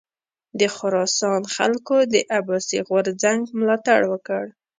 د 0.59 0.61
خراسان 0.75 1.41
خلکو 1.55 1.95
د 2.13 2.15
عباسي 2.37 2.79
غورځنګ 2.87 3.39
ملاتړ 3.59 3.99
وکړ. 4.11 4.43